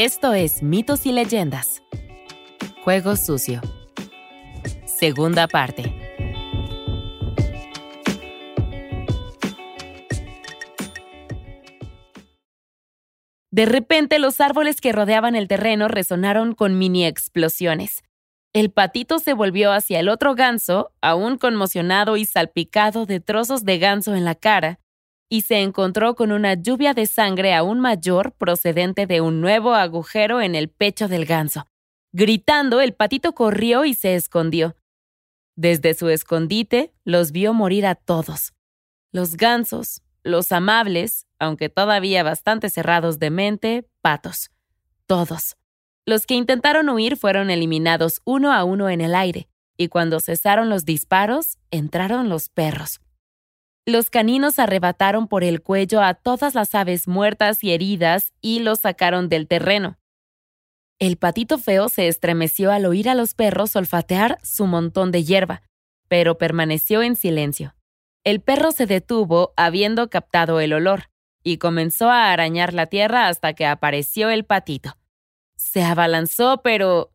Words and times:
Esto 0.00 0.32
es 0.32 0.62
Mitos 0.62 1.06
y 1.06 1.10
Leyendas. 1.12 1.82
Juego 2.84 3.16
sucio. 3.16 3.60
Segunda 4.86 5.48
parte. 5.48 5.92
De 13.50 13.66
repente 13.66 14.20
los 14.20 14.40
árboles 14.40 14.80
que 14.80 14.92
rodeaban 14.92 15.34
el 15.34 15.48
terreno 15.48 15.88
resonaron 15.88 16.54
con 16.54 16.78
mini 16.78 17.04
explosiones. 17.04 18.04
El 18.52 18.70
patito 18.70 19.18
se 19.18 19.32
volvió 19.32 19.72
hacia 19.72 19.98
el 19.98 20.08
otro 20.08 20.36
ganso, 20.36 20.92
aún 21.00 21.38
conmocionado 21.38 22.16
y 22.16 22.24
salpicado 22.24 23.04
de 23.04 23.18
trozos 23.18 23.64
de 23.64 23.80
ganso 23.80 24.14
en 24.14 24.24
la 24.24 24.36
cara, 24.36 24.78
y 25.28 25.42
se 25.42 25.60
encontró 25.60 26.14
con 26.14 26.32
una 26.32 26.54
lluvia 26.54 26.94
de 26.94 27.06
sangre 27.06 27.54
aún 27.54 27.80
mayor 27.80 28.32
procedente 28.32 29.06
de 29.06 29.20
un 29.20 29.40
nuevo 29.40 29.74
agujero 29.74 30.40
en 30.40 30.54
el 30.54 30.68
pecho 30.68 31.08
del 31.08 31.26
ganso. 31.26 31.66
Gritando, 32.12 32.80
el 32.80 32.94
patito 32.94 33.34
corrió 33.34 33.84
y 33.84 33.94
se 33.94 34.14
escondió. 34.14 34.76
Desde 35.56 35.94
su 35.94 36.08
escondite 36.08 36.94
los 37.04 37.32
vio 37.32 37.52
morir 37.52 37.86
a 37.86 37.94
todos. 37.94 38.54
Los 39.12 39.36
gansos, 39.36 40.02
los 40.22 40.52
amables, 40.52 41.26
aunque 41.38 41.68
todavía 41.68 42.22
bastante 42.22 42.70
cerrados 42.70 43.18
de 43.18 43.30
mente, 43.30 43.88
patos. 44.00 44.50
Todos. 45.06 45.56
Los 46.06 46.26
que 46.26 46.34
intentaron 46.34 46.88
huir 46.88 47.16
fueron 47.16 47.50
eliminados 47.50 48.22
uno 48.24 48.52
a 48.52 48.64
uno 48.64 48.88
en 48.88 49.00
el 49.00 49.14
aire, 49.14 49.48
y 49.76 49.88
cuando 49.88 50.20
cesaron 50.20 50.70
los 50.70 50.84
disparos, 50.84 51.58
entraron 51.70 52.28
los 52.28 52.48
perros. 52.48 53.00
Los 53.88 54.10
caninos 54.10 54.58
arrebataron 54.58 55.28
por 55.28 55.42
el 55.42 55.62
cuello 55.62 56.02
a 56.02 56.12
todas 56.12 56.54
las 56.54 56.74
aves 56.74 57.08
muertas 57.08 57.64
y 57.64 57.72
heridas 57.72 58.34
y 58.42 58.58
los 58.58 58.80
sacaron 58.80 59.30
del 59.30 59.48
terreno. 59.48 59.96
El 60.98 61.16
patito 61.16 61.56
feo 61.56 61.88
se 61.88 62.06
estremeció 62.06 62.70
al 62.70 62.84
oír 62.84 63.08
a 63.08 63.14
los 63.14 63.32
perros 63.32 63.74
olfatear 63.76 64.36
su 64.42 64.66
montón 64.66 65.10
de 65.10 65.24
hierba, 65.24 65.62
pero 66.06 66.36
permaneció 66.36 67.02
en 67.02 67.16
silencio. 67.16 67.74
El 68.24 68.42
perro 68.42 68.72
se 68.72 68.84
detuvo 68.84 69.54
habiendo 69.56 70.10
captado 70.10 70.60
el 70.60 70.74
olor 70.74 71.04
y 71.42 71.56
comenzó 71.56 72.10
a 72.10 72.30
arañar 72.30 72.74
la 72.74 72.88
tierra 72.88 73.28
hasta 73.28 73.54
que 73.54 73.64
apareció 73.64 74.28
el 74.28 74.44
patito. 74.44 74.98
Se 75.56 75.82
abalanzó, 75.82 76.60
pero... 76.62 77.10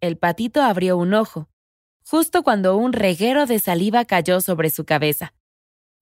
El 0.00 0.18
patito 0.18 0.62
abrió 0.62 0.98
un 0.98 1.14
ojo, 1.14 1.48
justo 2.08 2.44
cuando 2.44 2.76
un 2.76 2.92
reguero 2.92 3.46
de 3.46 3.58
saliva 3.58 4.04
cayó 4.04 4.40
sobre 4.40 4.70
su 4.70 4.84
cabeza. 4.84 5.32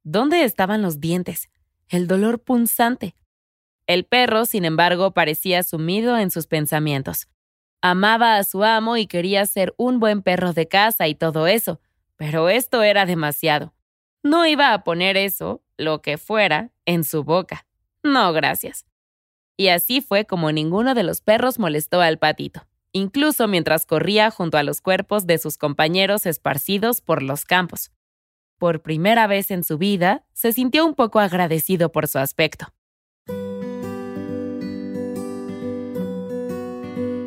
¿Dónde 0.06 0.44
estaban 0.44 0.82
los 0.82 1.00
dientes? 1.00 1.48
El 1.88 2.06
dolor 2.06 2.42
punzante. 2.42 3.16
El 3.86 4.04
perro, 4.04 4.44
sin 4.44 4.66
embargo, 4.66 5.14
parecía 5.14 5.62
sumido 5.62 6.18
en 6.18 6.30
sus 6.30 6.46
pensamientos. 6.46 7.28
Amaba 7.80 8.36
a 8.36 8.44
su 8.44 8.64
amo 8.64 8.98
y 8.98 9.06
quería 9.06 9.46
ser 9.46 9.74
un 9.78 10.00
buen 10.00 10.20
perro 10.20 10.52
de 10.52 10.68
casa 10.68 11.08
y 11.08 11.14
todo 11.14 11.46
eso, 11.46 11.80
pero 12.16 12.50
esto 12.50 12.82
era 12.82 13.06
demasiado. 13.06 13.72
No 14.22 14.44
iba 14.44 14.74
a 14.74 14.84
poner 14.84 15.16
eso, 15.16 15.62
lo 15.78 16.02
que 16.02 16.18
fuera, 16.18 16.70
en 16.84 17.02
su 17.02 17.24
boca. 17.24 17.66
No, 18.02 18.30
gracias. 18.34 18.84
Y 19.56 19.68
así 19.68 20.02
fue 20.02 20.26
como 20.26 20.52
ninguno 20.52 20.94
de 20.94 21.02
los 21.02 21.22
perros 21.22 21.58
molestó 21.58 22.02
al 22.02 22.18
patito, 22.18 22.66
incluso 22.92 23.48
mientras 23.48 23.86
corría 23.86 24.30
junto 24.30 24.58
a 24.58 24.64
los 24.64 24.82
cuerpos 24.82 25.26
de 25.26 25.38
sus 25.38 25.56
compañeros 25.56 26.26
esparcidos 26.26 27.00
por 27.00 27.22
los 27.22 27.46
campos 27.46 27.90
por 28.64 28.80
primera 28.80 29.26
vez 29.26 29.50
en 29.50 29.62
su 29.62 29.76
vida, 29.76 30.24
se 30.32 30.54
sintió 30.54 30.86
un 30.86 30.94
poco 30.94 31.20
agradecido 31.20 31.92
por 31.92 32.08
su 32.08 32.18
aspecto. 32.18 32.68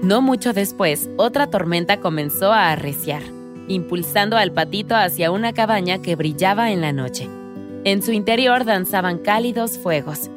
No 0.02 0.24
mucho 0.24 0.54
después, 0.54 1.12
otra 1.16 1.46
tormenta 1.46 2.00
comenzó 2.00 2.52
a 2.52 2.72
arreciar, 2.72 3.22
impulsando 3.68 4.36
al 4.36 4.52
patito 4.52 4.96
hacia 4.96 5.30
una 5.30 5.54
cabaña 5.54 6.02
que 6.02 6.16
brillaba 6.16 6.72
en 6.72 6.82
la 6.82 6.92
noche. 6.92 7.30
En 7.84 8.02
su 8.02 8.14
interior 8.14 8.66
danzaban 8.66 9.20
cálidos 9.20 9.78
fuegos. 9.78 10.32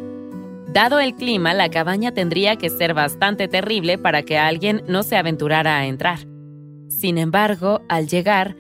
Dado 0.70 1.00
el 1.00 1.14
clima, 1.14 1.54
la 1.54 1.70
cabaña 1.70 2.12
tendría 2.12 2.56
que 2.56 2.68
ser 2.68 2.92
bastante 2.92 3.48
terrible 3.48 3.96
para 3.96 4.22
que 4.22 4.36
alguien 4.36 4.82
no 4.86 5.02
se 5.02 5.16
aventurara 5.16 5.78
a 5.78 5.86
entrar. 5.86 6.18
Sin 6.88 7.16
embargo, 7.16 7.80
al 7.88 8.06
llegar, 8.06 8.54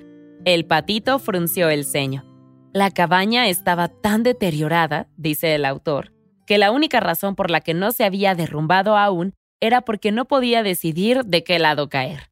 el 0.46 0.64
patito 0.64 1.18
frunció 1.18 1.68
el 1.68 1.84
ceño. 1.84 2.29
La 2.72 2.92
cabaña 2.92 3.48
estaba 3.48 3.88
tan 3.88 4.22
deteriorada, 4.22 5.08
dice 5.16 5.56
el 5.56 5.64
autor, 5.64 6.12
que 6.46 6.56
la 6.56 6.70
única 6.70 7.00
razón 7.00 7.34
por 7.34 7.50
la 7.50 7.60
que 7.62 7.74
no 7.74 7.90
se 7.90 8.04
había 8.04 8.36
derrumbado 8.36 8.96
aún 8.96 9.34
era 9.60 9.80
porque 9.80 10.12
no 10.12 10.26
podía 10.26 10.62
decidir 10.62 11.24
de 11.24 11.42
qué 11.42 11.58
lado 11.58 11.88
caer. 11.88 12.30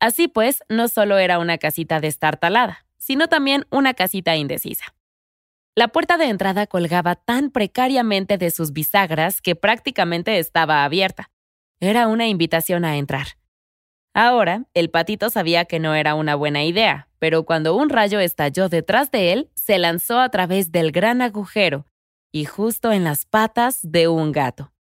Así 0.00 0.26
pues, 0.26 0.64
no 0.68 0.88
solo 0.88 1.18
era 1.18 1.38
una 1.38 1.58
casita 1.58 2.00
destartalada, 2.00 2.84
sino 2.98 3.28
también 3.28 3.64
una 3.70 3.94
casita 3.94 4.34
indecisa. 4.34 4.86
La 5.76 5.88
puerta 5.88 6.18
de 6.18 6.30
entrada 6.30 6.66
colgaba 6.66 7.14
tan 7.14 7.52
precariamente 7.52 8.38
de 8.38 8.50
sus 8.50 8.72
bisagras 8.72 9.40
que 9.40 9.54
prácticamente 9.54 10.40
estaba 10.40 10.82
abierta. 10.82 11.30
Era 11.78 12.08
una 12.08 12.26
invitación 12.26 12.84
a 12.84 12.96
entrar. 12.96 13.38
Ahora, 14.18 14.64
el 14.72 14.88
patito 14.88 15.28
sabía 15.28 15.66
que 15.66 15.78
no 15.78 15.94
era 15.94 16.14
una 16.14 16.36
buena 16.36 16.64
idea, 16.64 17.10
pero 17.18 17.44
cuando 17.44 17.76
un 17.76 17.90
rayo 17.90 18.18
estalló 18.18 18.70
detrás 18.70 19.10
de 19.10 19.34
él, 19.34 19.50
se 19.54 19.78
lanzó 19.78 20.20
a 20.20 20.30
través 20.30 20.72
del 20.72 20.90
gran 20.90 21.20
agujero 21.20 21.84
y 22.32 22.46
justo 22.46 22.92
en 22.92 23.04
las 23.04 23.26
patas 23.26 23.78
de 23.82 24.08
un 24.08 24.32
gato. 24.32 24.72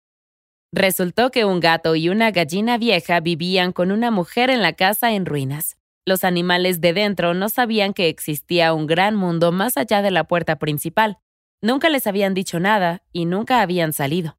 Resultó 0.73 1.33
que 1.33 1.45
un 1.45 1.59
gato 1.59 1.97
y 1.97 2.11
una 2.11 2.31
gallina 2.31 2.79
vieja 2.79 3.19
vivían 3.19 3.73
con 3.73 3.91
una 3.91 4.13
mujer 4.13 4.51
en 4.51 4.63
la 4.63 4.75
casa 4.75 5.15
en 5.15 5.27
ruinas. 5.27 5.79
Los 6.07 6.23
animales 6.23 6.81
de 6.81 6.93
dentro 6.93 7.35
no 7.35 7.49
sabían 7.49 7.93
que 7.93 8.09
existía 8.09 8.73
un 8.73 8.87
gran 8.87 9.17
mundo 9.17 9.51
más 9.51 9.77
allá 9.77 10.01
de 10.01 10.13
la 10.13 10.23
puerta 10.23 10.61
principal. 10.61 11.19
Nunca 11.61 11.89
les 11.89 12.07
habían 12.07 12.35
dicho 12.35 12.61
nada 12.61 13.03
y 13.13 13.25
nunca 13.25 13.63
habían 13.63 13.93
salido. 13.93 14.39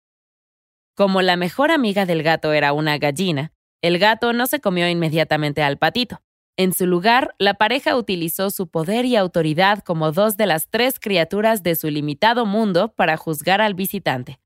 Como 0.95 1.21
la 1.21 1.35
mejor 1.35 1.71
amiga 1.71 2.05
del 2.05 2.23
gato 2.23 2.53
era 2.53 2.71
una 2.71 2.97
gallina, 2.97 3.51
el 3.81 3.99
gato 3.99 4.33
no 4.33 4.47
se 4.47 4.59
comió 4.59 4.87
inmediatamente 4.87 5.63
al 5.63 5.77
patito. 5.77 6.21
En 6.57 6.73
su 6.73 6.87
lugar, 6.87 7.35
la 7.37 7.55
pareja 7.55 7.97
utilizó 7.97 8.49
su 8.49 8.67
poder 8.67 9.05
y 9.05 9.17
autoridad 9.17 9.79
como 9.79 10.11
dos 10.11 10.37
de 10.37 10.45
las 10.45 10.69
tres 10.69 10.99
criaturas 10.99 11.63
de 11.63 11.75
su 11.75 11.89
limitado 11.89 12.45
mundo 12.45 12.93
para 12.95 13.17
juzgar 13.17 13.59
al 13.59 13.73
visitante. 13.73 14.39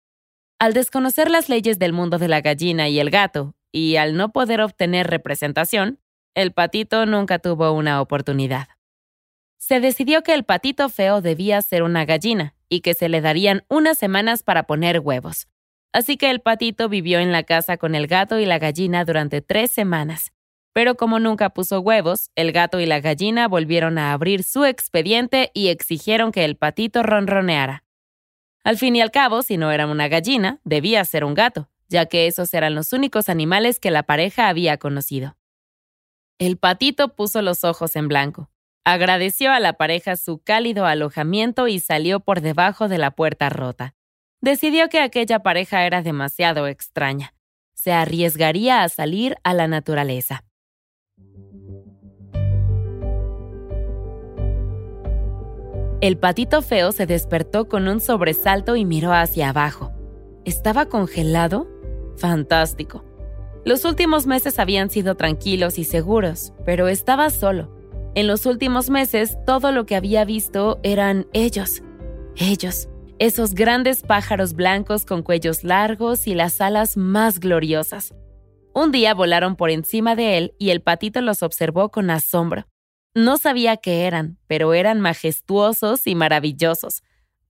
Al 0.58 0.74
desconocer 0.74 1.30
las 1.30 1.50
leyes 1.50 1.78
del 1.78 1.94
mundo 1.94 2.18
de 2.18 2.28
la 2.28 2.42
gallina 2.42 2.90
y 2.90 3.00
el 3.00 3.12
gato, 3.12 3.56
y 3.72 3.98
al 3.98 4.18
no 4.18 4.32
poder 4.32 4.62
obtener 4.62 5.08
representación, 5.08 6.00
el 6.34 6.52
patito 6.52 7.06
nunca 7.06 7.40
tuvo 7.40 7.72
una 7.72 8.02
oportunidad. 8.02 8.68
Se 9.58 9.80
decidió 9.80 10.24
que 10.24 10.34
el 10.34 10.46
patito 10.46 10.90
feo 10.90 11.22
debía 11.22 11.62
ser 11.62 11.84
una 11.84 12.06
gallina 12.06 12.56
y 12.70 12.82
que 12.82 12.94
se 12.94 13.10
le 13.10 13.22
darían 13.22 13.64
unas 13.68 13.98
semanas 13.98 14.42
para 14.42 14.64
poner 14.64 15.00
huevos. 15.00 15.48
Así 15.92 16.18
que 16.18 16.30
el 16.30 16.40
patito 16.40 16.88
vivió 16.88 17.20
en 17.20 17.32
la 17.32 17.44
casa 17.44 17.78
con 17.78 17.96
el 17.96 18.06
gato 18.06 18.40
y 18.40 18.46
la 18.46 18.60
gallina 18.60 19.06
durante 19.06 19.42
tres 19.42 19.72
semanas. 19.72 20.32
Pero 20.72 20.96
como 20.96 21.20
nunca 21.20 21.50
puso 21.50 21.80
huevos, 21.80 22.30
el 22.36 22.52
gato 22.52 22.80
y 22.80 22.86
la 22.86 23.00
gallina 23.00 23.48
volvieron 23.48 23.98
a 23.98 24.14
abrir 24.14 24.44
su 24.44 24.66
expediente 24.66 25.50
y 25.54 25.70
exigieron 25.70 26.32
que 26.32 26.46
el 26.46 26.58
patito 26.58 27.02
ronroneara. 27.02 27.84
Al 28.64 28.78
fin 28.78 28.96
y 28.96 29.02
al 29.02 29.10
cabo, 29.10 29.42
si 29.42 29.58
no 29.58 29.72
era 29.72 29.88
una 29.88 30.08
gallina, 30.08 30.60
debía 30.64 31.04
ser 31.06 31.24
un 31.24 31.34
gato, 31.34 31.70
ya 31.88 32.06
que 32.06 32.28
esos 32.28 32.54
eran 32.54 32.76
los 32.76 32.94
únicos 32.94 33.28
animales 33.28 33.80
que 33.80 33.90
la 33.90 34.04
pareja 34.04 34.48
había 34.48 34.78
conocido. 34.78 35.38
El 36.38 36.58
patito 36.58 37.16
puso 37.16 37.42
los 37.42 37.64
ojos 37.64 37.96
en 37.96 38.08
blanco. 38.08 38.52
Agradeció 38.86 39.52
a 39.52 39.60
la 39.60 39.74
pareja 39.74 40.16
su 40.16 40.40
cálido 40.40 40.86
alojamiento 40.86 41.68
y 41.68 41.80
salió 41.80 42.20
por 42.20 42.42
debajo 42.42 42.88
de 42.88 43.00
la 43.00 43.12
puerta 43.12 43.50
rota 43.50 43.96
decidió 44.42 44.90
que 44.90 45.00
aquella 45.00 45.40
pareja 45.40 45.86
era 45.86 46.02
demasiado 46.02 46.68
extraña. 46.68 47.34
Se 47.74 47.92
arriesgaría 47.92 48.84
a 48.84 48.90
salir 48.90 49.38
a 49.44 49.54
la 49.54 49.68
naturaleza. 49.68 50.44
El 56.02 56.18
patito 56.18 56.62
feo 56.62 56.94
se 56.94 57.06
despertó 57.06 57.68
con 57.68 57.90
un 57.90 58.00
sobresalto 58.00 58.78
y 58.78 58.86
miró 58.86 59.12
hacia 59.14 59.50
abajo. 59.50 59.92
¿Estaba 60.46 60.86
congelado? 60.86 61.68
Fantástico. 62.18 63.04
Los 63.66 63.84
últimos 63.84 64.26
meses 64.26 64.60
habían 64.60 64.90
sido 64.90 65.16
tranquilos 65.16 65.78
y 65.78 65.84
seguros, 65.84 66.54
pero 66.66 66.88
estaba 66.88 67.30
solo. 67.30 67.70
En 68.16 68.28
los 68.28 68.46
últimos 68.46 68.90
meses 68.90 69.38
todo 69.46 69.74
lo 69.74 69.86
que 69.86 69.98
había 69.98 70.24
visto 70.24 70.80
eran 70.84 71.28
ellos. 71.34 71.84
Ellos 72.38 72.88
esos 73.20 73.54
grandes 73.54 74.02
pájaros 74.02 74.54
blancos 74.54 75.06
con 75.06 75.24
cuellos 75.24 75.66
largos 75.66 76.26
y 76.26 76.36
las 76.36 76.62
alas 76.62 76.96
más 76.96 77.42
gloriosas. 77.42 78.16
Un 78.74 78.94
día 78.94 79.14
volaron 79.14 79.58
por 79.58 79.70
encima 79.70 80.16
de 80.16 80.38
él 80.38 80.54
y 80.58 80.70
el 80.70 80.82
patito 80.82 81.20
los 81.20 81.44
observó 81.44 81.92
con 81.92 82.10
asombro. 82.10 82.66
No 83.14 83.38
sabía 83.38 83.76
qué 83.76 84.06
eran, 84.06 84.38
pero 84.48 84.74
eran 84.74 85.02
majestuosos 85.02 86.08
y 86.08 86.16
maravillosos. 86.16 87.04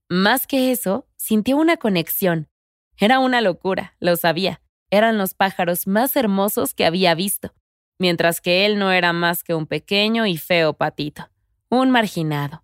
Más 0.09 0.47
que 0.47 0.71
eso, 0.71 1.07
sintió 1.17 1.55
una 1.57 1.77
conexión. 1.77 2.49
Era 2.97 3.19
una 3.19 3.39
locura, 3.39 3.95
lo 3.99 4.15
sabía, 4.15 4.61
eran 4.89 5.19
los 5.19 5.35
pájaros 5.35 5.85
más 5.85 6.15
hermosos 6.15 6.73
que 6.73 6.85
había 6.85 7.13
visto, 7.13 7.53
mientras 7.99 8.41
que 8.41 8.65
él 8.65 8.79
no 8.79 8.91
era 8.91 9.13
más 9.13 9.43
que 9.43 9.53
un 9.53 9.67
pequeño 9.67 10.25
y 10.25 10.37
feo 10.37 10.73
patito, 10.73 11.29
un 11.69 11.91
marginado. 11.91 12.63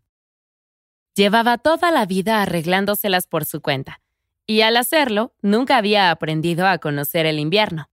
Llevaba 1.16 1.58
toda 1.58 1.92
la 1.92 2.06
vida 2.06 2.42
arreglándoselas 2.42 3.26
por 3.26 3.46
su 3.46 3.62
cuenta, 3.62 4.02
y 4.46 4.62
al 4.62 4.76
hacerlo 4.76 5.34
nunca 5.42 5.78
había 5.78 6.12
aprendido 6.12 6.68
a 6.68 6.78
conocer 6.78 7.26
el 7.26 7.40
invierno. 7.40 7.90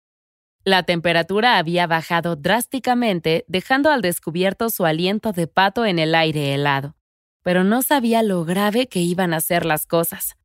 La 0.64 0.82
temperatura 0.82 1.58
había 1.58 1.86
bajado 1.86 2.34
drásticamente, 2.34 3.44
dejando 3.46 3.90
al 3.90 4.02
descubierto 4.02 4.70
su 4.70 4.86
aliento 4.86 5.30
de 5.32 5.46
pato 5.46 5.86
en 5.86 6.00
el 6.00 6.16
aire 6.16 6.52
helado, 6.52 6.96
pero 7.42 7.62
no 7.62 7.82
sabía 7.82 8.24
lo 8.24 8.44
grave 8.44 8.88
que 8.88 8.98
iban 8.98 9.34
a 9.34 9.40
ser 9.40 9.66
las 9.66 9.86
cosas. 9.86 10.36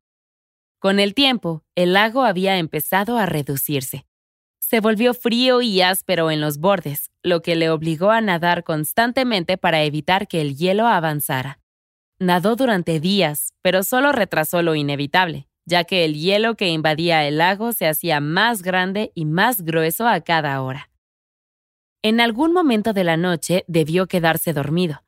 Con 0.78 1.00
el 1.00 1.14
tiempo, 1.14 1.64
el 1.74 1.94
lago 1.94 2.22
había 2.22 2.58
empezado 2.58 3.18
a 3.18 3.26
reducirse. 3.26 4.06
Se 4.60 4.78
volvió 4.78 5.14
frío 5.14 5.62
y 5.62 5.80
áspero 5.82 6.30
en 6.30 6.40
los 6.40 6.58
bordes, 6.58 7.10
lo 7.24 7.42
que 7.42 7.56
le 7.56 7.70
obligó 7.70 8.10
a 8.10 8.20
nadar 8.20 8.62
constantemente 8.62 9.56
para 9.56 9.82
evitar 9.82 10.28
que 10.28 10.40
el 10.40 10.56
hielo 10.56 10.86
avanzara. 10.86 11.58
Nadó 12.20 12.56
durante 12.56 12.98
días, 12.98 13.54
pero 13.62 13.84
solo 13.84 14.10
retrasó 14.10 14.62
lo 14.62 14.74
inevitable, 14.74 15.48
ya 15.66 15.84
que 15.84 16.04
el 16.04 16.14
hielo 16.14 16.56
que 16.56 16.68
invadía 16.68 17.24
el 17.26 17.38
lago 17.38 17.72
se 17.72 17.86
hacía 17.86 18.20
más 18.20 18.62
grande 18.62 19.12
y 19.14 19.24
más 19.24 19.62
grueso 19.62 20.08
a 20.08 20.20
cada 20.20 20.60
hora. 20.62 20.90
En 22.02 22.20
algún 22.20 22.52
momento 22.52 22.92
de 22.92 23.04
la 23.04 23.16
noche 23.16 23.64
debió 23.68 24.06
quedarse 24.06 24.52
dormido. 24.52 25.04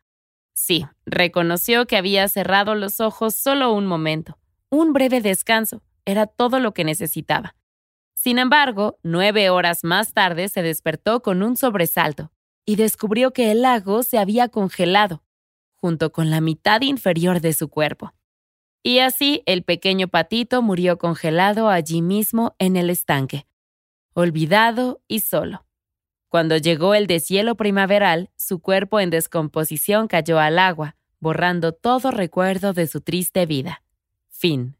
Sí, 0.52 0.86
reconoció 1.04 1.86
que 1.86 1.96
había 1.96 2.28
cerrado 2.28 2.74
los 2.74 3.00
ojos 3.00 3.34
solo 3.34 3.72
un 3.72 3.86
momento, 3.86 4.38
un 4.68 4.92
breve 4.92 5.20
descanso 5.20 5.82
era 6.04 6.26
todo 6.26 6.60
lo 6.60 6.74
que 6.74 6.84
necesitaba. 6.84 7.56
Sin 8.14 8.38
embargo, 8.38 8.98
nueve 9.02 9.50
horas 9.50 9.82
más 9.82 10.12
tarde 10.12 10.48
se 10.48 10.62
despertó 10.62 11.22
con 11.22 11.42
un 11.42 11.56
sobresalto 11.56 12.30
y 12.66 12.76
descubrió 12.76 13.32
que 13.32 13.50
el 13.50 13.62
lago 13.62 14.02
se 14.02 14.18
había 14.18 14.48
congelado, 14.48 15.24
junto 15.80 16.12
con 16.12 16.30
la 16.30 16.40
mitad 16.40 16.82
inferior 16.82 17.40
de 17.40 17.52
su 17.52 17.68
cuerpo. 17.68 18.12
Y 18.82 19.00
así 19.00 19.42
el 19.46 19.62
pequeño 19.62 20.08
patito 20.08 20.62
murió 20.62 20.98
congelado 20.98 21.68
allí 21.68 22.02
mismo 22.02 22.54
en 22.58 22.76
el 22.76 22.90
estanque, 22.90 23.46
olvidado 24.14 25.02
y 25.06 25.20
solo. 25.20 25.66
Cuando 26.28 26.56
llegó 26.56 26.94
el 26.94 27.06
deshielo 27.06 27.56
primaveral, 27.56 28.30
su 28.36 28.60
cuerpo 28.60 29.00
en 29.00 29.10
descomposición 29.10 30.06
cayó 30.06 30.38
al 30.38 30.58
agua, 30.58 30.96
borrando 31.18 31.72
todo 31.72 32.10
recuerdo 32.12 32.72
de 32.72 32.86
su 32.86 33.00
triste 33.00 33.46
vida. 33.46 33.82
Fin. 34.28 34.76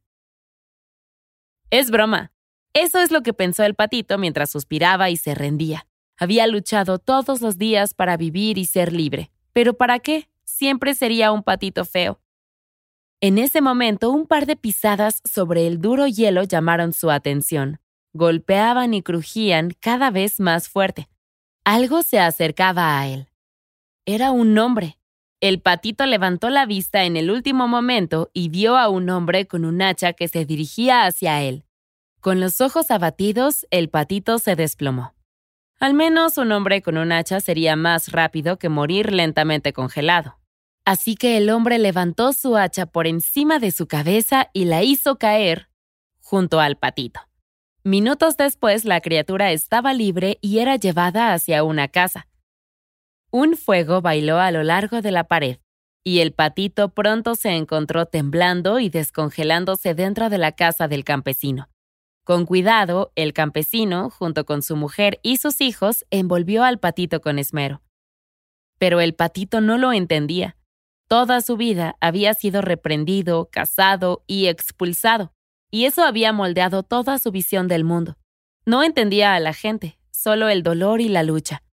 Es 1.70 1.90
broma. 1.90 2.32
Eso 2.72 3.00
es 3.00 3.10
lo 3.10 3.22
que 3.22 3.34
pensó 3.34 3.64
el 3.64 3.74
patito 3.74 4.16
mientras 4.16 4.50
suspiraba 4.50 5.10
y 5.10 5.16
se 5.16 5.34
rendía. 5.34 5.88
Había 6.16 6.46
luchado 6.46 6.98
todos 6.98 7.40
los 7.40 7.58
días 7.58 7.94
para 7.94 8.16
vivir 8.16 8.56
y 8.56 8.64
ser 8.64 8.92
libre. 8.92 9.32
¿Pero 9.52 9.74
para 9.74 9.98
qué? 9.98 10.29
Siempre 10.50 10.94
sería 10.94 11.32
un 11.32 11.42
patito 11.42 11.84
feo. 11.84 12.20
En 13.20 13.38
ese 13.38 13.60
momento, 13.60 14.10
un 14.10 14.26
par 14.26 14.46
de 14.46 14.56
pisadas 14.56 15.22
sobre 15.24 15.66
el 15.66 15.80
duro 15.80 16.06
hielo 16.06 16.42
llamaron 16.42 16.92
su 16.92 17.10
atención. 17.10 17.80
Golpeaban 18.12 18.92
y 18.92 19.02
crujían 19.02 19.70
cada 19.78 20.10
vez 20.10 20.40
más 20.40 20.68
fuerte. 20.68 21.08
Algo 21.64 22.02
se 22.02 22.18
acercaba 22.18 22.98
a 22.98 23.06
él. 23.06 23.28
Era 24.04 24.32
un 24.32 24.58
hombre. 24.58 24.98
El 25.40 25.60
patito 25.60 26.04
levantó 26.04 26.50
la 26.50 26.66
vista 26.66 27.04
en 27.04 27.16
el 27.16 27.30
último 27.30 27.68
momento 27.68 28.30
y 28.34 28.48
vio 28.48 28.76
a 28.76 28.88
un 28.88 29.08
hombre 29.08 29.46
con 29.46 29.64
un 29.64 29.80
hacha 29.80 30.12
que 30.12 30.28
se 30.28 30.44
dirigía 30.44 31.06
hacia 31.06 31.42
él. 31.42 31.64
Con 32.20 32.40
los 32.40 32.60
ojos 32.60 32.90
abatidos, 32.90 33.66
el 33.70 33.88
patito 33.88 34.38
se 34.38 34.56
desplomó. 34.56 35.14
Al 35.78 35.94
menos 35.94 36.36
un 36.36 36.52
hombre 36.52 36.82
con 36.82 36.98
un 36.98 37.12
hacha 37.12 37.40
sería 37.40 37.76
más 37.76 38.12
rápido 38.12 38.58
que 38.58 38.68
morir 38.68 39.12
lentamente 39.12 39.72
congelado. 39.72 40.39
Así 40.84 41.14
que 41.14 41.36
el 41.36 41.50
hombre 41.50 41.78
levantó 41.78 42.32
su 42.32 42.56
hacha 42.56 42.86
por 42.86 43.06
encima 43.06 43.58
de 43.58 43.70
su 43.70 43.86
cabeza 43.86 44.50
y 44.52 44.64
la 44.64 44.82
hizo 44.82 45.18
caer 45.18 45.68
junto 46.20 46.60
al 46.60 46.76
patito. 46.76 47.20
Minutos 47.82 48.36
después, 48.36 48.84
la 48.84 49.00
criatura 49.00 49.52
estaba 49.52 49.94
libre 49.94 50.38
y 50.40 50.58
era 50.58 50.76
llevada 50.76 51.32
hacia 51.32 51.64
una 51.64 51.88
casa. 51.88 52.28
Un 53.30 53.56
fuego 53.56 54.00
bailó 54.00 54.38
a 54.38 54.50
lo 54.50 54.62
largo 54.62 55.00
de 55.00 55.12
la 55.12 55.24
pared, 55.24 55.58
y 56.04 56.20
el 56.20 56.32
patito 56.32 56.90
pronto 56.90 57.34
se 57.34 57.50
encontró 57.50 58.06
temblando 58.06 58.80
y 58.80 58.90
descongelándose 58.90 59.94
dentro 59.94 60.30
de 60.30 60.38
la 60.38 60.52
casa 60.52 60.88
del 60.88 61.04
campesino. 61.04 61.68
Con 62.24 62.46
cuidado, 62.46 63.12
el 63.16 63.32
campesino, 63.32 64.10
junto 64.10 64.44
con 64.44 64.62
su 64.62 64.76
mujer 64.76 65.18
y 65.22 65.38
sus 65.38 65.60
hijos, 65.60 66.04
envolvió 66.10 66.64
al 66.64 66.78
patito 66.78 67.20
con 67.20 67.38
esmero. 67.38 67.82
Pero 68.78 69.00
el 69.00 69.14
patito 69.14 69.60
no 69.60 69.78
lo 69.78 69.92
entendía. 69.92 70.56
Toda 71.10 71.40
su 71.40 71.56
vida 71.56 71.96
había 72.00 72.34
sido 72.34 72.62
reprendido, 72.62 73.48
cazado 73.50 74.22
y 74.28 74.46
expulsado, 74.46 75.32
y 75.68 75.86
eso 75.86 76.04
había 76.04 76.32
moldeado 76.32 76.84
toda 76.84 77.18
su 77.18 77.32
visión 77.32 77.66
del 77.66 77.82
mundo. 77.82 78.16
No 78.64 78.84
entendía 78.84 79.34
a 79.34 79.40
la 79.40 79.52
gente, 79.52 79.98
solo 80.12 80.48
el 80.48 80.62
dolor 80.62 81.00
y 81.00 81.08
la 81.08 81.24
lucha. 81.24 81.64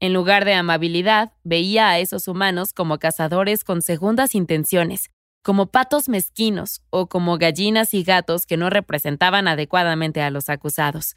En 0.00 0.14
lugar 0.14 0.46
de 0.46 0.54
amabilidad, 0.54 1.34
veía 1.44 1.90
a 1.90 1.98
esos 1.98 2.28
humanos 2.28 2.72
como 2.72 2.98
cazadores 2.98 3.62
con 3.62 3.82
segundas 3.82 4.34
intenciones, 4.34 5.10
como 5.42 5.66
patos 5.66 6.08
mezquinos 6.08 6.80
o 6.88 7.10
como 7.10 7.36
gallinas 7.36 7.92
y 7.92 8.04
gatos 8.04 8.46
que 8.46 8.56
no 8.56 8.70
representaban 8.70 9.48
adecuadamente 9.48 10.22
a 10.22 10.30
los 10.30 10.48
acusados. 10.48 11.14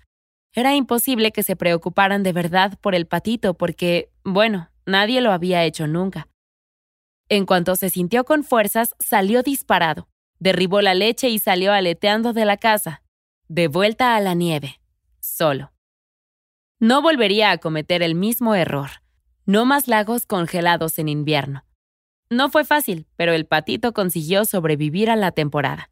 Era 0.54 0.76
imposible 0.76 1.32
que 1.32 1.44
se 1.44 1.56
preocuparan 1.56 2.22
de 2.22 2.34
verdad 2.34 2.78
por 2.82 2.96
el 2.96 3.08
patito 3.08 3.54
porque, 3.54 4.12
bueno, 4.26 4.70
nadie 4.86 5.22
lo 5.22 5.32
había 5.32 5.64
hecho 5.64 5.88
nunca. 5.88 6.28
En 7.32 7.46
cuanto 7.46 7.78
se 7.78 7.90
sintió 7.90 8.26
con 8.26 8.44
fuerzas, 8.44 8.94
salió 9.00 9.42
disparado, 9.42 10.10
derribó 10.40 10.82
la 10.82 10.94
leche 10.94 11.30
y 11.30 11.40
salió 11.40 11.72
aleteando 11.72 12.34
de 12.34 12.44
la 12.44 12.58
casa, 12.58 13.04
de 13.48 13.70
vuelta 13.70 14.18
a 14.18 14.20
la 14.20 14.34
nieve, 14.34 14.82
solo. 15.22 15.72
No 16.78 17.02
volvería 17.02 17.52
a 17.52 17.58
cometer 17.58 18.04
el 18.04 18.16
mismo 18.16 18.54
error. 18.54 18.90
No 19.46 19.64
más 19.64 19.88
lagos 19.88 20.26
congelados 20.26 21.00
en 21.00 21.08
invierno. 21.08 21.64
No 22.30 22.50
fue 22.50 22.66
fácil, 22.66 23.08
pero 23.16 23.32
el 23.32 23.46
patito 23.46 23.94
consiguió 23.94 24.44
sobrevivir 24.44 25.10
a 25.10 25.16
la 25.16 25.32
temporada. 25.32 25.90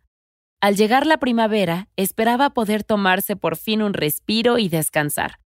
Al 0.60 0.76
llegar 0.76 1.06
la 1.06 1.20
primavera, 1.20 1.88
esperaba 1.96 2.50
poder 2.50 2.84
tomarse 2.84 3.38
por 3.38 3.56
fin 3.56 3.82
un 3.82 3.94
respiro 3.94 4.58
y 4.58 4.68
descansar. 4.68 5.40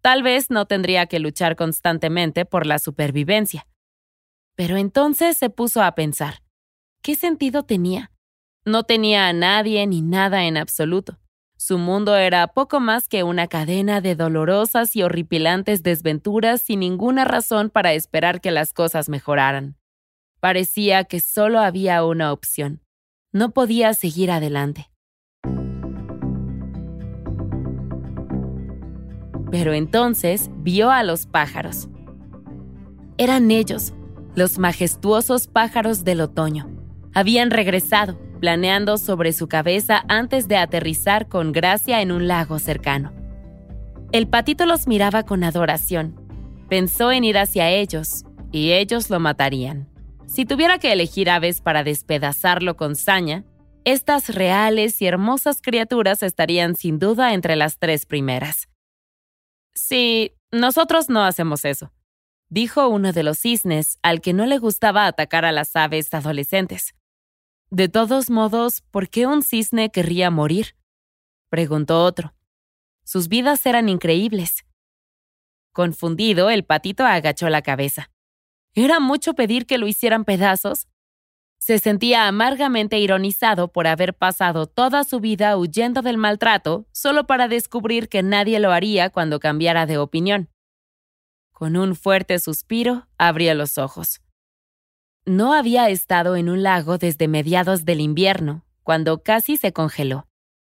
Tal 0.00 0.24
vez 0.24 0.50
no 0.50 0.66
tendría 0.66 1.06
que 1.06 1.20
luchar 1.20 1.54
constantemente 1.54 2.46
por 2.46 2.66
la 2.66 2.80
supervivencia. 2.80 3.68
Pero 4.56 4.78
entonces 4.78 5.36
se 5.36 5.50
puso 5.50 5.82
a 5.82 5.94
pensar, 5.94 6.42
¿qué 7.02 7.14
sentido 7.14 7.64
tenía? 7.64 8.10
No 8.64 8.82
tenía 8.84 9.28
a 9.28 9.32
nadie 9.32 9.86
ni 9.86 10.00
nada 10.00 10.44
en 10.44 10.56
absoluto. 10.56 11.18
Su 11.58 11.78
mundo 11.78 12.16
era 12.16 12.48
poco 12.48 12.80
más 12.80 13.08
que 13.08 13.22
una 13.22 13.46
cadena 13.46 14.00
de 14.00 14.14
dolorosas 14.14 14.96
y 14.96 15.02
horripilantes 15.02 15.82
desventuras 15.82 16.62
sin 16.62 16.80
ninguna 16.80 17.24
razón 17.24 17.70
para 17.70 17.92
esperar 17.92 18.40
que 18.40 18.50
las 18.50 18.72
cosas 18.72 19.08
mejoraran. 19.08 19.76
Parecía 20.40 21.04
que 21.04 21.20
solo 21.20 21.60
había 21.60 22.04
una 22.04 22.32
opción. 22.32 22.82
No 23.32 23.52
podía 23.52 23.94
seguir 23.94 24.30
adelante. 24.30 24.90
Pero 29.50 29.72
entonces 29.72 30.50
vio 30.58 30.90
a 30.90 31.02
los 31.02 31.26
pájaros. 31.26 31.88
Eran 33.16 33.50
ellos, 33.50 33.94
los 34.36 34.58
majestuosos 34.58 35.48
pájaros 35.48 36.04
del 36.04 36.20
otoño. 36.20 36.68
Habían 37.14 37.50
regresado, 37.50 38.18
planeando 38.38 38.98
sobre 38.98 39.32
su 39.32 39.48
cabeza 39.48 40.04
antes 40.08 40.46
de 40.46 40.58
aterrizar 40.58 41.26
con 41.26 41.52
gracia 41.52 42.02
en 42.02 42.12
un 42.12 42.28
lago 42.28 42.58
cercano. 42.58 43.14
El 44.12 44.28
patito 44.28 44.66
los 44.66 44.86
miraba 44.86 45.22
con 45.24 45.42
adoración. 45.42 46.20
Pensó 46.68 47.10
en 47.12 47.24
ir 47.24 47.38
hacia 47.38 47.70
ellos, 47.70 48.24
y 48.52 48.72
ellos 48.72 49.08
lo 49.08 49.20
matarían. 49.20 49.88
Si 50.26 50.44
tuviera 50.44 50.78
que 50.78 50.92
elegir 50.92 51.30
aves 51.30 51.62
para 51.62 51.82
despedazarlo 51.82 52.76
con 52.76 52.94
saña, 52.94 53.44
estas 53.84 54.34
reales 54.34 55.00
y 55.00 55.06
hermosas 55.06 55.62
criaturas 55.62 56.22
estarían 56.22 56.76
sin 56.76 56.98
duda 56.98 57.32
entre 57.32 57.56
las 57.56 57.78
tres 57.78 58.04
primeras. 58.04 58.68
Sí, 59.74 60.32
nosotros 60.52 61.08
no 61.08 61.24
hacemos 61.24 61.64
eso, 61.64 61.90
dijo 62.48 62.88
uno 62.88 63.12
de 63.12 63.22
los 63.22 63.38
cisnes 63.38 63.98
al 64.02 64.20
que 64.20 64.32
no 64.32 64.46
le 64.46 64.58
gustaba 64.58 65.06
atacar 65.06 65.44
a 65.44 65.52
las 65.52 65.74
aves 65.76 66.12
adolescentes. 66.14 66.94
De 67.70 67.88
todos 67.88 68.30
modos, 68.30 68.82
¿por 68.90 69.08
qué 69.08 69.26
un 69.26 69.42
cisne 69.42 69.90
querría 69.90 70.30
morir? 70.30 70.76
preguntó 71.48 72.04
otro. 72.04 72.34
Sus 73.04 73.28
vidas 73.28 73.64
eran 73.66 73.88
increíbles. 73.88 74.64
Confundido, 75.72 76.50
el 76.50 76.64
patito 76.64 77.04
agachó 77.04 77.48
la 77.48 77.62
cabeza. 77.62 78.10
¿Era 78.74 79.00
mucho 79.00 79.34
pedir 79.34 79.66
que 79.66 79.78
lo 79.78 79.86
hicieran 79.86 80.24
pedazos? 80.24 80.88
Se 81.58 81.78
sentía 81.78 82.28
amargamente 82.28 82.98
ironizado 82.98 83.72
por 83.72 83.86
haber 83.86 84.14
pasado 84.14 84.66
toda 84.66 85.04
su 85.04 85.20
vida 85.20 85.56
huyendo 85.56 86.02
del 86.02 86.18
maltrato 86.18 86.86
solo 86.92 87.26
para 87.26 87.48
descubrir 87.48 88.08
que 88.08 88.22
nadie 88.22 88.60
lo 88.60 88.72
haría 88.72 89.10
cuando 89.10 89.40
cambiara 89.40 89.86
de 89.86 89.98
opinión. 89.98 90.50
Con 91.56 91.78
un 91.78 91.96
fuerte 91.96 92.38
suspiro, 92.38 93.08
abrió 93.16 93.54
los 93.54 93.78
ojos. 93.78 94.20
No 95.24 95.54
había 95.54 95.88
estado 95.88 96.36
en 96.36 96.50
un 96.50 96.62
lago 96.62 96.98
desde 96.98 97.28
mediados 97.28 97.86
del 97.86 98.02
invierno, 98.02 98.66
cuando 98.82 99.22
casi 99.22 99.56
se 99.56 99.72
congeló. 99.72 100.28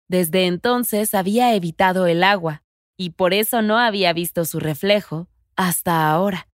Desde 0.07 0.45
entonces 0.45 1.15
había 1.15 1.55
evitado 1.55 2.05
el 2.05 2.23
agua, 2.23 2.61
y 2.95 3.09
por 3.09 3.33
eso 3.33 3.63
no 3.63 3.79
había 3.79 4.13
visto 4.13 4.45
su 4.45 4.59
reflejo 4.59 5.27
hasta 5.55 6.11
ahora. 6.11 6.47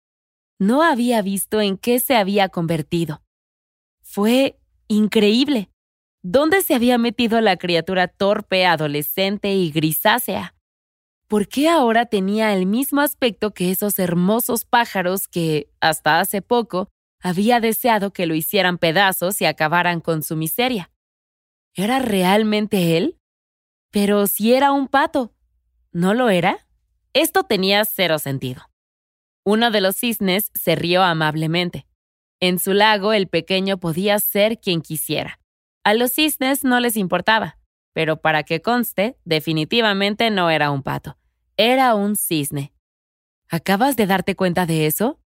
No 0.61 0.85
había 0.85 1.21
visto 1.21 1.61
en 1.61 1.76
qué 1.76 1.99
se 1.99 2.14
había 2.14 2.49
convertido. 2.49 3.25
Fue 4.05 4.57
increíble. 4.87 5.73
¿Dónde 6.23 6.62
se 6.62 6.76
había 6.76 6.97
metido 6.97 7.41
la 7.41 7.57
criatura 7.57 8.07
torpe, 8.07 8.67
adolescente 8.67 9.52
y 9.52 9.73
grisácea? 9.73 10.55
¿Por 11.33 11.49
qué 11.49 11.71
ahora 11.71 12.05
tenía 12.05 12.53
el 12.53 12.67
mismo 12.67 13.01
aspecto 13.01 13.55
que 13.55 13.71
esos 13.71 13.99
hermosos 13.99 14.67
pájaros 14.67 15.29
que, 15.29 15.73
hasta 15.81 16.21
hace 16.21 16.43
poco, 16.43 16.91
había 17.23 17.59
deseado 17.59 18.12
que 18.12 18.27
lo 18.27 18.35
hicieran 18.35 18.77
pedazos 18.77 19.41
y 19.41 19.47
acabaran 19.47 20.03
con 20.03 20.23
su 20.23 20.37
miseria? 20.37 20.91
¿Era 21.75 22.01
realmente 22.01 22.99
él? 22.99 23.17
Pero 23.91 24.27
si 24.27 24.53
era 24.53 24.73
un 24.73 24.89
pato, 24.89 25.33
¿no 25.91 26.12
lo 26.12 26.29
era? 26.29 26.69
Esto 27.15 27.45
tenía 27.45 27.83
cero 27.87 28.19
sentido. 28.19 28.69
Uno 29.43 29.71
de 29.71 29.81
los 29.81 29.97
cisnes 29.97 30.51
se 30.53 30.75
rió 30.75 31.03
amablemente. 31.03 31.87
En 32.41 32.59
su 32.59 32.75
lago 32.75 33.15
el 33.15 33.27
pequeño 33.27 33.79
podía 33.79 34.19
ser 34.19 34.61
quien 34.61 34.83
quisiera. 34.83 35.41
A 35.83 35.95
los 35.95 36.12
cisnes 36.12 36.62
no 36.62 36.79
les 36.79 36.99
importaba, 36.99 37.57
pero 37.95 38.21
para 38.21 38.43
que 38.43 38.61
conste, 38.61 39.17
definitivamente 39.25 40.29
no 40.29 40.51
era 40.51 40.71
un 40.71 40.83
pato. 40.83 41.17
Era 41.56 41.94
un 41.94 42.16
cisne. 42.16 42.73
¿Acabas 43.50 43.97
de 43.97 44.06
darte 44.06 44.35
cuenta 44.35 44.64
de 44.64 44.87
eso? 44.87 45.21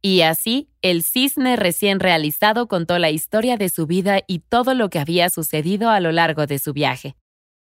Y 0.00 0.22
así, 0.22 0.70
el 0.80 1.02
cisne 1.02 1.56
recién 1.56 2.00
realizado 2.00 2.68
contó 2.68 2.98
la 2.98 3.10
historia 3.10 3.56
de 3.56 3.68
su 3.68 3.86
vida 3.86 4.20
y 4.26 4.38
todo 4.38 4.74
lo 4.74 4.88
que 4.88 4.98
había 4.98 5.28
sucedido 5.28 5.90
a 5.90 6.00
lo 6.00 6.12
largo 6.12 6.46
de 6.46 6.58
su 6.58 6.72
viaje. 6.72 7.16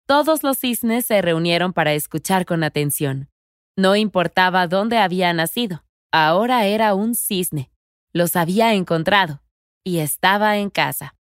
Todos 0.06 0.42
los 0.42 0.58
cisnes 0.58 1.06
se 1.06 1.22
reunieron 1.22 1.72
para 1.72 1.94
escuchar 1.94 2.44
con 2.44 2.64
atención. 2.64 3.30
No 3.76 3.94
importaba 3.94 4.66
dónde 4.66 4.98
había 4.98 5.32
nacido, 5.32 5.84
ahora 6.12 6.66
era 6.66 6.94
un 6.94 7.14
cisne, 7.14 7.70
los 8.12 8.34
había 8.36 8.74
encontrado 8.74 9.42
y 9.84 9.98
estaba 9.98 10.58
en 10.58 10.70
casa. 10.70 11.14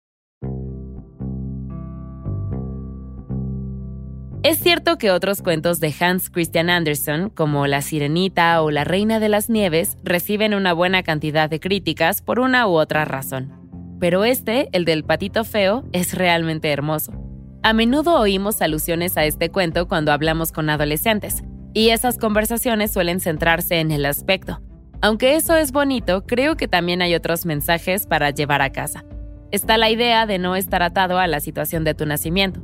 Es 4.44 4.58
cierto 4.58 4.98
que 4.98 5.10
otros 5.10 5.40
cuentos 5.40 5.80
de 5.80 5.94
Hans 5.98 6.28
Christian 6.28 6.68
Andersen, 6.68 7.30
como 7.30 7.66
La 7.66 7.80
Sirenita 7.80 8.60
o 8.60 8.70
La 8.70 8.84
Reina 8.84 9.18
de 9.18 9.30
las 9.30 9.48
Nieves, 9.48 9.96
reciben 10.02 10.52
una 10.52 10.74
buena 10.74 11.02
cantidad 11.02 11.48
de 11.48 11.60
críticas 11.60 12.20
por 12.20 12.38
una 12.38 12.68
u 12.68 12.72
otra 12.72 13.06
razón. 13.06 13.96
Pero 13.98 14.26
este, 14.26 14.68
el 14.72 14.84
del 14.84 15.02
patito 15.02 15.44
feo, 15.44 15.84
es 15.92 16.12
realmente 16.12 16.70
hermoso. 16.70 17.14
A 17.62 17.72
menudo 17.72 18.20
oímos 18.20 18.60
alusiones 18.60 19.16
a 19.16 19.24
este 19.24 19.48
cuento 19.48 19.88
cuando 19.88 20.12
hablamos 20.12 20.52
con 20.52 20.68
adolescentes, 20.68 21.42
y 21.72 21.88
esas 21.88 22.18
conversaciones 22.18 22.92
suelen 22.92 23.20
centrarse 23.20 23.80
en 23.80 23.92
el 23.92 24.04
aspecto, 24.04 24.60
aunque 25.00 25.36
eso 25.36 25.56
es 25.56 25.72
bonito, 25.72 26.26
creo 26.26 26.58
que 26.58 26.68
también 26.68 27.00
hay 27.00 27.14
otros 27.14 27.46
mensajes 27.46 28.06
para 28.06 28.28
llevar 28.28 28.60
a 28.60 28.72
casa. 28.72 29.06
Está 29.52 29.78
la 29.78 29.88
idea 29.88 30.26
de 30.26 30.38
no 30.38 30.54
estar 30.54 30.82
atado 30.82 31.18
a 31.18 31.26
la 31.28 31.40
situación 31.40 31.82
de 31.82 31.94
tu 31.94 32.04
nacimiento. 32.04 32.62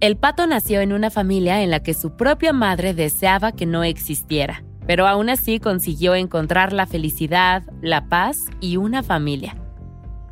El 0.00 0.16
pato 0.16 0.46
nació 0.46 0.80
en 0.80 0.92
una 0.92 1.10
familia 1.10 1.60
en 1.64 1.70
la 1.70 1.82
que 1.82 1.92
su 1.92 2.16
propia 2.16 2.52
madre 2.52 2.94
deseaba 2.94 3.50
que 3.50 3.66
no 3.66 3.82
existiera, 3.82 4.62
pero 4.86 5.08
aún 5.08 5.28
así 5.28 5.58
consiguió 5.58 6.14
encontrar 6.14 6.72
la 6.72 6.86
felicidad, 6.86 7.64
la 7.82 8.08
paz 8.08 8.44
y 8.60 8.76
una 8.76 9.02
familia. 9.02 9.56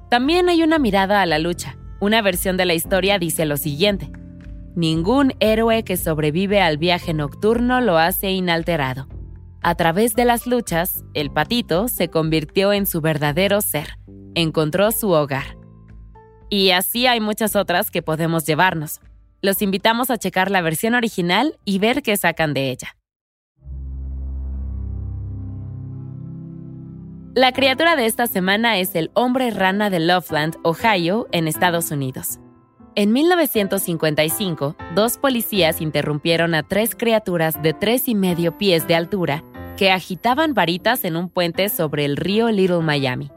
También 0.08 0.48
hay 0.48 0.62
una 0.62 0.78
mirada 0.78 1.20
a 1.20 1.26
la 1.26 1.40
lucha. 1.40 1.76
Una 1.98 2.22
versión 2.22 2.56
de 2.56 2.64
la 2.64 2.74
historia 2.74 3.18
dice 3.18 3.44
lo 3.44 3.56
siguiente. 3.56 4.12
Ningún 4.76 5.34
héroe 5.40 5.82
que 5.82 5.96
sobrevive 5.96 6.60
al 6.60 6.78
viaje 6.78 7.12
nocturno 7.12 7.80
lo 7.80 7.98
hace 7.98 8.30
inalterado. 8.30 9.08
A 9.62 9.74
través 9.74 10.14
de 10.14 10.26
las 10.26 10.46
luchas, 10.46 11.02
el 11.12 11.32
patito 11.32 11.88
se 11.88 12.08
convirtió 12.08 12.72
en 12.72 12.86
su 12.86 13.00
verdadero 13.00 13.60
ser, 13.62 13.98
encontró 14.36 14.92
su 14.92 15.10
hogar. 15.10 15.56
Y 16.50 16.70
así 16.70 17.08
hay 17.08 17.18
muchas 17.18 17.56
otras 17.56 17.90
que 17.90 18.02
podemos 18.02 18.46
llevarnos. 18.46 19.00
Los 19.42 19.62
invitamos 19.62 20.10
a 20.10 20.18
checar 20.18 20.50
la 20.50 20.62
versión 20.62 20.94
original 20.94 21.58
y 21.64 21.78
ver 21.78 22.02
qué 22.02 22.16
sacan 22.16 22.54
de 22.54 22.70
ella. 22.70 22.96
La 27.34 27.52
criatura 27.52 27.96
de 27.96 28.06
esta 28.06 28.26
semana 28.26 28.78
es 28.78 28.94
el 28.94 29.10
hombre 29.12 29.50
rana 29.50 29.90
de 29.90 30.00
Loveland, 30.00 30.56
Ohio, 30.62 31.28
en 31.32 31.48
Estados 31.48 31.90
Unidos. 31.90 32.40
En 32.94 33.12
1955, 33.12 34.74
dos 34.94 35.18
policías 35.18 35.82
interrumpieron 35.82 36.54
a 36.54 36.62
tres 36.62 36.94
criaturas 36.94 37.60
de 37.60 37.74
tres 37.74 38.08
y 38.08 38.14
medio 38.14 38.56
pies 38.56 38.88
de 38.88 38.94
altura 38.94 39.44
que 39.76 39.90
agitaban 39.92 40.54
varitas 40.54 41.04
en 41.04 41.14
un 41.14 41.28
puente 41.28 41.68
sobre 41.68 42.06
el 42.06 42.16
río 42.16 42.50
Little 42.50 42.80
Miami. 42.80 43.30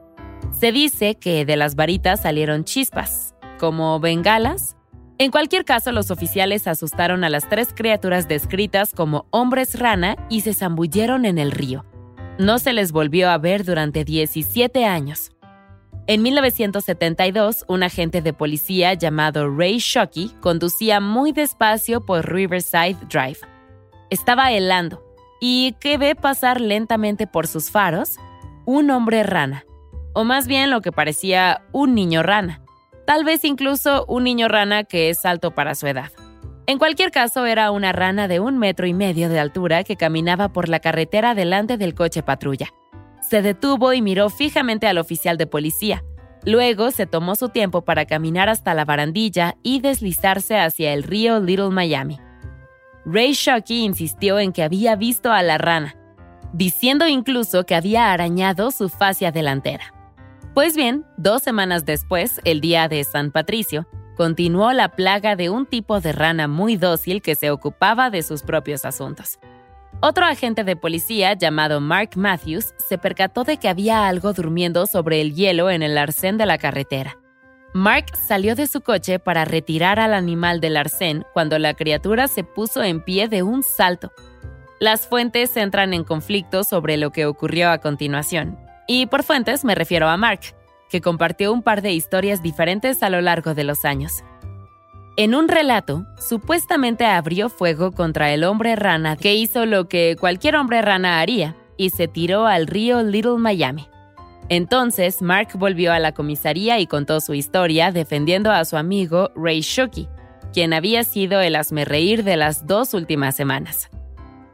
Se 0.58 0.72
dice 0.72 1.15
que 1.15 1.44
de 1.44 1.58
las 1.58 1.75
varitas 1.75 2.22
salieron 2.22 2.63
chispas, 2.63 3.36
como 3.60 4.00
bengalas. 4.00 4.77
En 5.22 5.32
cualquier 5.32 5.66
caso, 5.66 5.92
los 5.92 6.12
oficiales 6.12 6.66
asustaron 6.66 7.26
a 7.26 7.30
las 7.30 7.50
tres 7.50 7.74
criaturas 7.76 8.30
descritas 8.30 8.94
como 8.94 9.26
hombres 9.32 9.78
rana 9.78 10.16
y 10.30 10.42
se 10.42 10.54
zambulleron 10.54 11.26
en 11.26 11.38
el 11.38 11.52
río. 11.52 11.84
No 12.38 12.58
se 12.58 12.72
les 12.72 12.94
volvió 12.94 13.30
a 13.30 13.38
ver 13.38 13.66
durante 13.66 14.06
17 14.06 14.86
años. 14.86 15.32
En 16.08 16.22
1972, 16.22 17.66
un 17.68 17.84
agente 17.84 18.22
de 18.22 18.32
policía 18.32 18.94
llamado 18.94 19.54
Ray 19.54 19.80
Shockey 19.80 20.30
conducía 20.40 21.02
muy 21.02 21.34
despacio 21.34 22.06
por 22.06 22.32
Riverside 22.32 22.96
Drive. 23.10 23.40
Estaba 24.10 24.54
helando 24.54 25.04
y 25.42 25.76
que 25.82 25.98
ve 25.98 26.16
pasar 26.16 26.62
lentamente 26.62 27.28
por 27.28 27.46
sus 27.46 27.72
faros 27.72 28.16
un 28.66 28.90
hombre 28.90 29.24
rana, 29.24 29.66
o 30.14 30.24
más 30.24 30.48
bien 30.48 30.72
lo 30.72 30.80
que 30.80 30.94
parecía 30.94 31.62
un 31.74 31.94
niño 31.94 32.24
rana, 32.24 32.62
tal 33.10 33.24
vez 33.24 33.44
incluso 33.44 34.06
un 34.08 34.24
niño 34.25 34.48
rana 34.48 34.84
que 34.84 35.10
es 35.10 35.25
alto 35.25 35.50
para 35.50 35.74
su 35.74 35.88
edad. 35.88 36.12
En 36.68 36.78
cualquier 36.78 37.10
caso, 37.10 37.48
era 37.48 37.72
una 37.72 37.92
rana 37.92 38.28
de 38.28 38.39
un 38.39 38.60
metro 38.60 38.86
y 38.86 38.94
medio 38.94 39.30
de 39.30 39.39
altura 39.39 39.84
que 39.84 39.96
caminaba 39.96 40.50
por 40.50 40.70
la 40.70 40.80
carretera 40.80 41.34
delante 41.34 41.78
del 41.78 41.96
coche 41.96 42.22
patrulla. 42.22 42.68
Se 43.28 43.42
detuvo 43.42 43.94
y 43.94 44.04
miró 44.04 44.30
fijamente 44.30 44.86
al 44.86 45.00
oficial 45.00 45.38
de 45.38 45.48
policía. 45.48 46.04
Luego 46.46 46.92
se 46.92 47.08
tomó 47.08 47.34
su 47.34 47.50
tiempo 47.50 47.82
para 47.84 48.06
caminar 48.06 48.48
hasta 48.48 48.75
la 48.75 48.86
barandilla 48.86 49.56
y 49.63 49.82
deslizarse 49.82 50.60
hacia 50.60 50.94
el 50.94 51.01
río 51.01 51.39
Little 51.39 51.72
Miami. 51.72 52.20
Ray 53.06 53.34
Shockey 53.34 53.86
insistió 53.86 54.38
en 54.38 54.54
que 54.54 54.62
había 54.62 54.96
visto 54.96 55.32
a 55.32 55.42
la 55.42 55.58
rana, 55.58 55.96
diciendo 56.54 57.08
incluso 57.08 57.66
que 57.66 57.74
había 57.74 58.13
arañado 58.13 58.70
su 58.70 58.88
fascia 58.88 59.32
delantera. 59.32 59.99
Pues 60.60 60.75
bien, 60.75 61.06
dos 61.16 61.42
semanas 61.42 61.86
después, 61.86 62.42
el 62.44 62.60
día 62.60 62.89
de 62.89 63.06
San 63.06 63.32
Patricio, 63.32 63.88
continuó 64.18 64.74
la 64.74 64.89
plaga 64.89 65.38
de 65.38 65.50
un 65.50 65.66
tipo 65.66 66.01
de 66.01 66.12
rana 66.12 66.50
muy 66.50 66.75
dócil 66.75 67.22
que 67.22 67.36
se 67.36 67.50
ocupaba 67.50 68.10
de 68.10 68.24
sus 68.24 68.44
propios 68.44 68.84
asuntos. 68.84 69.39
Otro 70.01 70.25
agente 70.25 70.66
de 70.66 70.75
policía 70.75 71.32
llamado 71.32 71.80
Mark 71.80 72.10
Matthews 72.18 72.74
se 72.89 72.98
percató 72.98 73.46
de 73.46 73.56
que 73.56 73.70
había 73.70 74.06
algo 74.10 74.34
durmiendo 74.34 74.86
sobre 74.86 75.22
el 75.22 75.34
hielo 75.34 75.70
en 75.70 75.82
el 75.82 75.98
arcén 75.98 76.38
de 76.38 76.46
la 76.46 76.58
carretera. 76.58 77.18
Mark 77.74 78.08
salió 78.18 78.54
de 78.54 78.68
su 78.68 78.82
coche 78.82 79.18
para 79.18 79.46
retirar 79.46 79.98
al 79.98 80.13
animal 80.13 80.60
del 80.60 80.75
arcén 80.75 81.24
cuando 81.32 81.58
la 81.58 81.74
criatura 81.74 82.28
se 82.28 82.44
puso 82.44 82.84
en 82.84 83.01
pie 83.01 83.30
de 83.30 83.44
un 83.44 83.63
salto. 83.63 84.12
Las 84.82 85.08
fuentes 85.08 85.56
entran 85.56 85.94
en 85.94 86.04
conflicto 86.04 86.66
sobre 86.66 86.98
lo 86.98 87.12
que 87.12 87.28
ocurrió 87.28 87.72
a 87.72 87.78
continuación. 87.78 88.69
Y 88.91 89.05
por 89.05 89.22
fuentes 89.22 89.63
me 89.63 89.75
refiero 89.75 90.10
a 90.10 90.17
Mark, 90.17 90.39
que 90.89 91.00
compartió 91.00 91.53
un 91.53 91.62
par 91.62 91.84
de 91.84 91.93
historias 91.93 92.41
diferentes 92.41 93.03
a 93.03 93.12
lo 93.12 93.22
largo 93.22 93.53
de 93.53 93.63
los 93.63 93.86
años. 93.86 94.24
En 95.15 95.36
un 95.36 95.48
relato, 95.48 96.08
supuestamente 96.17 97.05
abrió 97.05 97.50
fuego 97.50 97.91
contra 97.91 98.34
el 98.34 98.43
hombre 98.43 98.75
rana 98.75 99.15
que 99.15 99.36
hizo 99.36 99.67
lo 99.67 99.88
que 99.88 100.15
cualquier 100.19 100.55
hombre 100.55 100.81
rana 100.81 101.19
haría 101.19 101.55
y 101.77 101.91
se 101.91 102.08
tiró 102.08 102.48
al 102.48 102.65
río 102.65 103.03
Little 103.03 103.38
Miami. 103.38 103.88
Entonces, 104.50 105.22
Mark 105.22 105.50
volvió 105.53 105.93
a 105.93 106.00
la 106.00 106.13
comisaría 106.13 106.79
y 106.79 106.88
contó 106.88 107.22
su 107.22 107.36
historia 107.36 107.91
defendiendo 107.91 108.51
a 108.51 108.65
su 108.65 108.75
amigo 108.75 109.29
Ray 109.36 109.62
Shuki, 109.62 110.08
quien 110.51 110.74
había 110.74 111.03
sido 111.03 111.41
el 111.41 111.55
asmerreír 111.58 112.24
de 112.24 112.38
las 112.38 112.65
dos 112.65 112.96
últimas 112.96 113.36
semanas. 113.36 113.91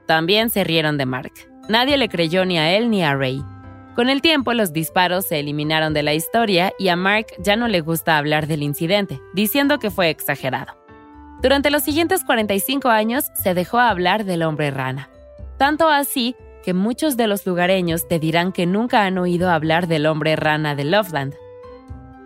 También 0.08 0.50
se 0.50 0.66
rieron 0.66 0.98
de 0.98 1.06
Mark. 1.06 1.32
Nadie 1.70 1.96
le 1.98 2.10
creyó 2.10 2.44
ni 2.44 2.60
a 2.60 2.76
él 2.76 2.90
ni 2.90 3.02
a 3.02 3.16
Ray. 3.16 3.42
Con 3.96 4.10
el 4.10 4.22
tiempo, 4.22 4.54
los 4.54 4.74
disparos 4.74 5.26
se 5.26 5.40
eliminaron 5.40 5.94
de 5.94 6.04
la 6.04 6.14
historia 6.14 6.74
y 6.78 6.90
a 6.90 6.98
Mark 6.98 7.28
ya 7.40 7.56
no 7.56 7.70
le 7.70 7.80
gusta 7.80 8.18
hablar 8.18 8.46
del 8.46 8.62
incidente, 8.62 9.22
diciendo 9.34 9.80
que 9.80 9.90
fue 9.90 10.10
exagerado. 10.10 10.76
Durante 11.42 11.70
los 11.70 11.84
siguientes 11.84 12.26
45 12.26 12.90
años 12.90 13.32
se 13.42 13.54
dejó 13.54 13.80
hablar 13.80 14.26
del 14.26 14.44
hombre 14.44 14.70
rana. 14.70 15.10
Tanto 15.58 15.88
así 15.88 16.36
que 16.62 16.74
muchos 16.74 17.16
de 17.16 17.28
los 17.28 17.46
lugareños 17.46 18.06
te 18.08 18.20
dirán 18.20 18.52
que 18.52 18.66
nunca 18.66 19.06
han 19.06 19.18
oído 19.18 19.50
hablar 19.50 19.88
del 19.88 20.08
hombre 20.08 20.36
rana 20.36 20.76
de 20.76 20.84
Loveland. 20.84 21.34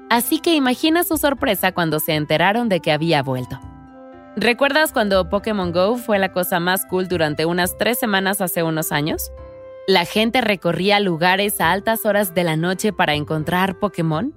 Así 0.10 0.40
que 0.40 0.56
imagina 0.56 1.04
su 1.04 1.18
sorpresa 1.18 1.72
cuando 1.72 2.00
se 2.00 2.16
enteraron 2.16 2.68
de 2.68 2.80
que 2.80 2.92
había 2.92 3.22
vuelto. 3.22 3.60
¿Recuerdas 4.36 4.92
cuando 4.92 5.30
Pokémon 5.30 5.72
Go 5.72 5.98
fue 5.98 6.18
la 6.18 6.32
cosa 6.32 6.60
más 6.60 6.86
cool 6.88 7.08
durante 7.08 7.46
unas 7.46 7.78
tres 7.78 8.00
semanas 8.00 8.42
hace 8.42 8.64
unos 8.64 8.92
años? 8.92 9.32
La 9.90 10.06
gente 10.06 10.42
recorría 10.42 11.00
lugares 11.00 11.60
a 11.60 11.72
altas 11.72 12.06
horas 12.06 12.36
de 12.36 12.44
la 12.44 12.56
noche 12.56 12.94
para 12.94 13.16
encontrar 13.16 13.80
Pokémon. 13.80 14.36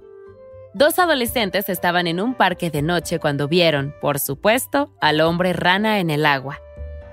Dos 0.73 0.97
adolescentes 0.97 1.69
estaban 1.69 2.07
en 2.07 2.19
un 2.19 2.33
parque 2.33 2.71
de 2.71 2.81
noche 2.81 3.19
cuando 3.19 3.47
vieron, 3.47 3.93
por 4.01 4.17
supuesto, 4.17 4.91
al 4.99 5.21
hombre 5.21 5.53
rana 5.53 5.99
en 5.99 6.09
el 6.09 6.25
agua. 6.25 6.59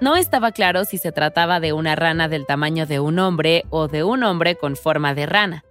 No 0.01 0.17
estaba 0.17 0.53
claro 0.53 0.87
si 0.87 0.97
se 0.97 1.13
trataba 1.13 1.61
de 1.61 1.75
una 1.75 1.97
rana 1.97 2.29
del 2.29 2.47
tamaño 2.47 2.87
de 2.87 2.99
un 2.99 3.19
hombre 3.19 3.67
o 3.69 3.89
de 3.89 4.05
un 4.05 4.23
hombre 4.23 4.55
con 4.55 4.75
forma 4.75 5.13
de 5.13 5.27
rana. 5.27 5.63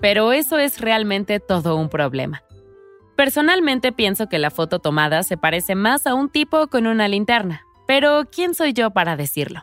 Pero 0.00 0.32
eso 0.32 0.58
es 0.58 0.80
realmente 0.80 1.38
todo 1.38 1.76
un 1.76 1.88
problema. 1.88 2.42
Personalmente 3.14 3.92
pienso 3.92 4.28
que 4.28 4.40
la 4.40 4.50
foto 4.50 4.80
tomada 4.80 5.22
se 5.22 5.36
parece 5.36 5.76
más 5.76 6.08
a 6.08 6.14
un 6.14 6.28
tipo 6.28 6.66
con 6.66 6.88
una 6.88 7.06
linterna, 7.06 7.62
pero 7.86 8.24
¿quién 8.32 8.54
soy 8.54 8.72
yo 8.72 8.90
para 8.90 9.14
decirlo? 9.14 9.62